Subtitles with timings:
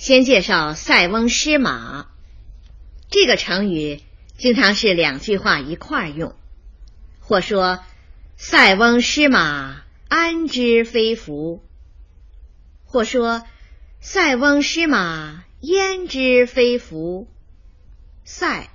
[0.00, 2.06] 先介绍“塞翁失马”
[3.10, 4.00] 这个成语，
[4.38, 6.34] 经常是两句话一块儿用，
[7.20, 7.80] 或说
[8.38, 11.62] “塞翁失马，安知非福”，
[12.86, 13.44] 或说
[14.00, 17.28] “塞翁失马，焉知非福”。
[18.24, 18.70] 塞，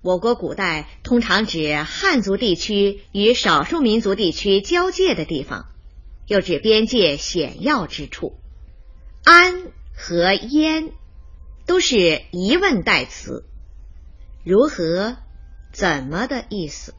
[0.00, 5.66] 我国古代通常指汉族地区与少数民族地区交界的地方，
[6.26, 8.38] 又指边界险要之处。
[9.22, 9.70] 安。
[9.96, 10.92] 和焉
[11.66, 13.44] 都是疑问代词，
[14.44, 15.16] 如何、
[15.72, 16.94] 怎么的意思。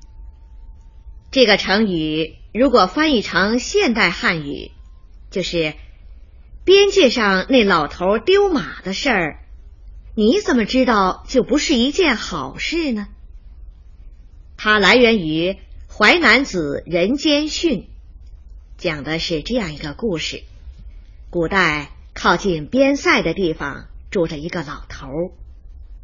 [1.31, 4.71] 这个成语如果翻译成现代汉语，
[5.29, 5.75] 就是
[6.65, 9.39] 边界上那老头丢马的事儿，
[10.15, 13.07] 你怎么知道就不是一件好事呢？
[14.57, 15.51] 它来源于
[15.87, 17.81] 《淮南子·人间训》，
[18.77, 20.43] 讲的是这样一个故事：
[21.29, 21.91] 古代。
[22.19, 25.07] 靠近边塞的地方住着一个老头，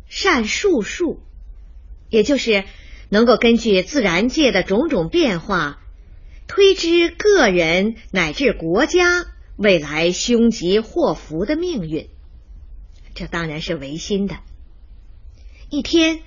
[0.08, 1.24] 善术数，
[2.08, 2.66] 也就是
[3.10, 5.80] 能够根据自然界的种种变化，
[6.46, 9.26] 推知个人乃至国家
[9.58, 12.10] 未来凶吉祸福的命运。
[13.16, 14.36] 这当然是违心的。
[15.72, 16.20] 一天，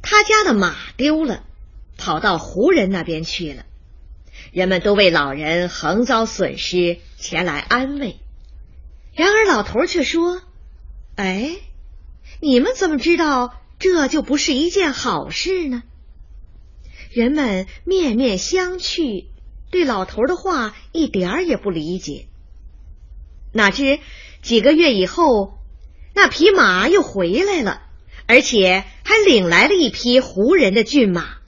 [0.00, 1.44] 他家的马丢了，
[1.98, 3.66] 跑到胡人那边去了，
[4.52, 8.20] 人们都为老人横遭损失前来安慰。
[9.18, 10.42] 然而老头却说
[11.16, 11.56] ：“哎，
[12.40, 15.82] 你们怎么知道这就不是一件好事呢？”
[17.10, 19.26] 人们面面相觑，
[19.72, 22.28] 对老头的话一点儿也不理解。
[23.52, 23.98] 哪知
[24.40, 25.58] 几个月以后，
[26.14, 27.82] 那匹马又回来了，
[28.28, 31.38] 而且还领来了一匹胡人的骏马。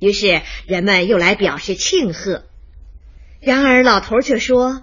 [0.00, 2.42] 于是人们又来表示庆贺。
[3.38, 4.82] 然而老头却说：“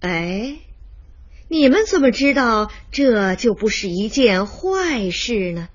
[0.00, 0.56] 哎。”
[1.48, 5.68] 你们怎么知道这就不是一件坏事呢？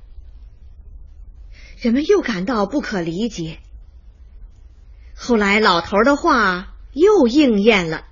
[1.80, 3.60] 人们又感到不可理解。
[5.16, 8.06] 后来老头的话又应验了。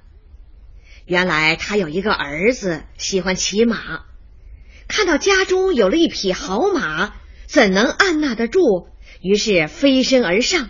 [1.05, 4.05] 原来他有一个儿子喜欢骑马，
[4.87, 7.15] 看到家中有了一匹好马，
[7.45, 8.89] 怎能按捺得住？
[9.21, 10.69] 于是飞身而上。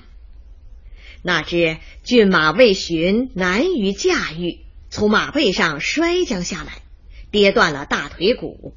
[1.23, 4.66] 哪知骏马未驯，难于驾驭。
[4.89, 6.81] 从马背上摔将下来，
[7.29, 8.73] 跌断了大腿骨。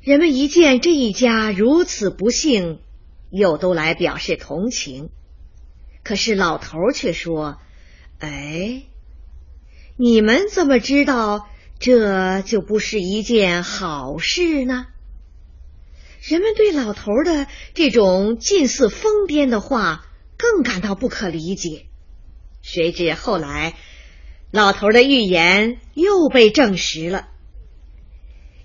[0.00, 2.80] 人们一见这一家如此不幸，
[3.30, 5.10] 又都来表示同情。
[6.02, 7.58] 可是老头却说
[8.20, 8.84] ：“哎，
[9.96, 11.48] 你们怎么知道
[11.78, 14.86] 这就不是一件好事呢？”
[16.22, 20.06] 人们对老头的这种近似疯癫的话
[20.38, 21.86] 更感到不可理解。
[22.62, 23.74] 谁知后来。
[24.50, 27.28] 老头的预言又被证实了。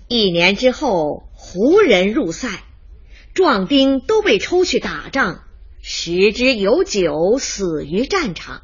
[0.08, 2.48] 一年之后，胡人入塞，
[3.34, 5.44] 壮丁都被抽去打仗，
[5.82, 8.62] 十之有九死于战场。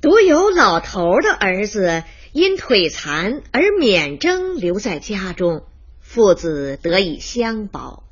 [0.00, 5.64] 独有老头的儿子因腿残而免征留在家中，
[6.00, 8.04] 父子得以相保。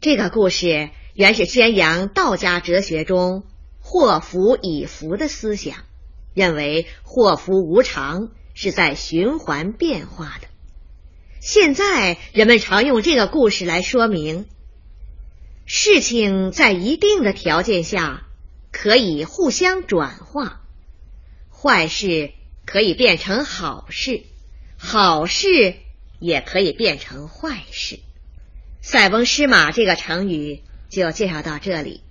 [0.00, 3.44] 这个故事原是宣扬道家哲学中
[3.78, 5.76] “祸福以福”的思想。
[6.34, 10.48] 认为祸福无常是在循环变化的。
[11.40, 14.46] 现在人们常用这个故事来说明，
[15.64, 18.26] 事情在一定的条件下
[18.70, 20.60] 可以互相转化，
[21.50, 22.32] 坏事
[22.66, 24.22] 可以变成好事，
[24.76, 25.74] 好事
[26.18, 28.00] 也可以变成坏事。
[28.82, 32.02] 塞翁失马这个成语就介绍到这里。